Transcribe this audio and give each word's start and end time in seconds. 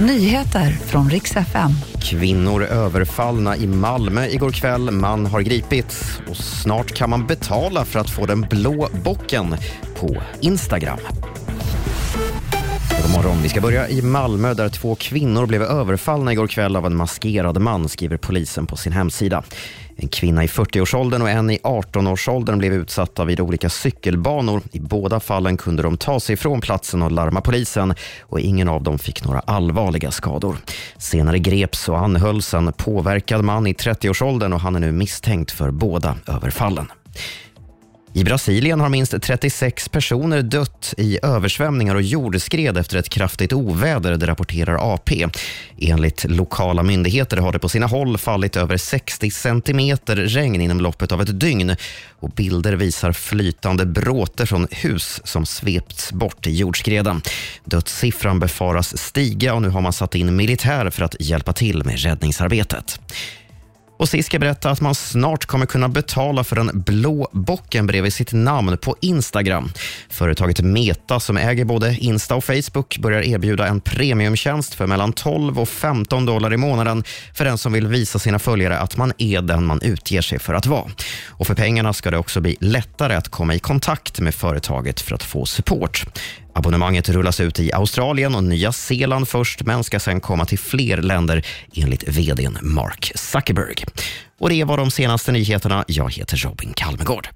Nyheter 0.00 0.70
från 0.70 1.10
riks 1.10 1.36
FM. 1.36 1.70
Kvinnor 2.02 2.62
överfallna 2.64 3.56
i 3.56 3.66
Malmö 3.66 4.26
igår 4.26 4.50
kväll. 4.50 4.90
Man 4.90 5.26
har 5.26 5.40
gripits 5.40 6.20
och 6.30 6.36
snart 6.36 6.92
kan 6.92 7.10
man 7.10 7.26
betala 7.26 7.84
för 7.84 8.00
att 8.00 8.10
få 8.10 8.26
den 8.26 8.40
blå 8.40 8.88
bocken 9.04 9.56
på 10.00 10.16
Instagram. 10.40 10.98
God 13.02 13.12
morgon. 13.12 13.42
Vi 13.42 13.48
ska 13.48 13.60
börja 13.60 13.88
i 13.88 14.02
Malmö 14.02 14.54
där 14.54 14.68
två 14.68 14.94
kvinnor 14.94 15.46
blev 15.46 15.62
överfallna 15.62 16.32
igår 16.32 16.46
kväll 16.46 16.76
av 16.76 16.86
en 16.86 16.96
maskerad 16.96 17.60
man, 17.60 17.88
skriver 17.88 18.16
polisen 18.16 18.66
på 18.66 18.76
sin 18.76 18.92
hemsida. 18.92 19.42
En 19.96 20.08
kvinna 20.08 20.44
i 20.44 20.46
40-årsåldern 20.46 21.22
och 21.22 21.30
en 21.30 21.50
i 21.50 21.58
18-årsåldern 21.62 22.58
blev 22.58 22.72
utsatta 22.72 23.24
vid 23.24 23.40
olika 23.40 23.68
cykelbanor. 23.68 24.62
I 24.72 24.80
båda 24.80 25.20
fallen 25.20 25.56
kunde 25.56 25.82
de 25.82 25.96
ta 25.96 26.20
sig 26.20 26.36
från 26.36 26.60
platsen 26.60 27.02
och 27.02 27.12
larma 27.12 27.40
polisen 27.40 27.94
och 28.20 28.40
ingen 28.40 28.68
av 28.68 28.82
dem 28.82 28.98
fick 28.98 29.24
några 29.24 29.40
allvarliga 29.40 30.10
skador. 30.10 30.56
Senare 30.98 31.38
greps 31.38 31.88
och 31.88 31.98
anhölls 31.98 32.54
en 32.54 32.72
påverkad 32.72 33.44
man 33.44 33.66
i 33.66 33.72
30-årsåldern 33.72 34.52
och 34.52 34.60
han 34.60 34.76
är 34.76 34.80
nu 34.80 34.92
misstänkt 34.92 35.50
för 35.50 35.70
båda 35.70 36.16
överfallen. 36.26 36.86
I 38.18 38.24
Brasilien 38.24 38.80
har 38.80 38.88
minst 38.88 39.22
36 39.22 39.88
personer 39.88 40.42
dött 40.42 40.94
i 40.96 41.18
översvämningar 41.22 41.94
och 41.94 42.02
jordskred 42.02 42.78
efter 42.78 42.96
ett 42.98 43.08
kraftigt 43.08 43.52
oväder, 43.52 44.16
det 44.16 44.26
rapporterar 44.26 44.94
AP. 44.94 45.26
Enligt 45.78 46.24
lokala 46.24 46.82
myndigheter 46.82 47.36
har 47.36 47.52
det 47.52 47.58
på 47.58 47.68
sina 47.68 47.86
håll 47.86 48.18
fallit 48.18 48.56
över 48.56 48.76
60 48.76 49.30
centimeter 49.30 50.16
regn 50.16 50.60
inom 50.60 50.80
loppet 50.80 51.12
av 51.12 51.22
ett 51.22 51.40
dygn 51.40 51.76
och 52.20 52.30
bilder 52.30 52.72
visar 52.72 53.12
flytande 53.12 53.86
bråte 53.86 54.46
från 54.46 54.68
hus 54.70 55.20
som 55.24 55.46
svepts 55.46 56.12
bort 56.12 56.46
i 56.46 56.50
jordskreden. 56.50 57.22
Dödssiffran 57.64 58.40
befaras 58.40 58.98
stiga 58.98 59.54
och 59.54 59.62
nu 59.62 59.68
har 59.68 59.80
man 59.80 59.92
satt 59.92 60.14
in 60.14 60.36
militär 60.36 60.90
för 60.90 61.02
att 61.04 61.16
hjälpa 61.20 61.52
till 61.52 61.84
med 61.84 61.98
räddningsarbetet. 61.98 63.00
Och 63.98 64.08
sist 64.08 64.26
ska 64.26 64.34
jag 64.34 64.40
berätta 64.40 64.70
att 64.70 64.80
man 64.80 64.94
snart 64.94 65.46
kommer 65.46 65.66
kunna 65.66 65.88
betala 65.88 66.44
för 66.44 66.56
den 66.56 66.70
blå 66.74 67.28
bocken 67.32 67.86
bredvid 67.86 68.12
sitt 68.12 68.32
namn 68.32 68.78
på 68.78 68.96
Instagram. 69.00 69.70
Företaget 70.08 70.60
Meta, 70.60 71.20
som 71.20 71.36
äger 71.36 71.64
både 71.64 71.96
Insta 71.96 72.34
och 72.34 72.44
Facebook, 72.44 72.98
börjar 72.98 73.22
erbjuda 73.22 73.66
en 73.66 73.80
premiumtjänst 73.80 74.74
för 74.74 74.86
mellan 74.86 75.12
12 75.12 75.60
och 75.60 75.68
15 75.68 76.26
dollar 76.26 76.52
i 76.52 76.56
månaden 76.56 77.04
för 77.34 77.44
den 77.44 77.58
som 77.58 77.72
vill 77.72 77.86
visa 77.86 78.18
sina 78.18 78.38
följare 78.38 78.78
att 78.78 78.96
man 78.96 79.12
är 79.18 79.42
den 79.42 79.64
man 79.64 79.82
utger 79.82 80.20
sig 80.22 80.38
för 80.38 80.54
att 80.54 80.66
vara. 80.66 80.90
Och 81.26 81.46
för 81.46 81.54
pengarna 81.54 81.92
ska 81.92 82.10
det 82.10 82.18
också 82.18 82.40
bli 82.40 82.56
lättare 82.60 83.14
att 83.14 83.28
komma 83.28 83.54
i 83.54 83.58
kontakt 83.58 84.20
med 84.20 84.34
företaget 84.34 85.00
för 85.00 85.14
att 85.14 85.22
få 85.22 85.46
support. 85.46 86.06
Abonnemanget 86.58 87.08
rullas 87.08 87.40
ut 87.40 87.60
i 87.60 87.72
Australien 87.72 88.34
och 88.34 88.44
Nya 88.44 88.72
Zeeland 88.72 89.28
först, 89.28 89.62
men 89.62 89.84
ska 89.84 90.00
sen 90.00 90.20
komma 90.20 90.44
till 90.44 90.58
fler 90.58 90.96
länder 90.96 91.46
enligt 91.74 92.08
vdn 92.08 92.58
Mark 92.62 93.12
Zuckerberg. 93.14 93.84
Och 94.38 94.50
det 94.50 94.64
var 94.64 94.76
de 94.76 94.90
senaste 94.90 95.32
nyheterna. 95.32 95.84
Jag 95.88 96.12
heter 96.12 96.36
Robin 96.36 96.72
Kalmegård. 96.72 97.26